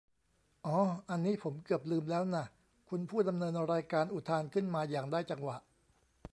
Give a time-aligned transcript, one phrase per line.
[0.65, 0.77] "อ๋อ
[1.09, 2.45] อันนี้ผมเกือบลืมแล้วน่ะ"
[2.89, 5.57] คุณผู้ดำเนินรายการ อุทานขึ้นมาอย่างได้จังหวะ